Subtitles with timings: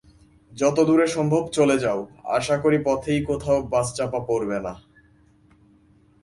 [0.51, 1.99] যত দূরে সম্ভব চলে যাও,
[2.29, 4.73] আশা করি পথেই কোথাও বাস চাপা পড়বে না।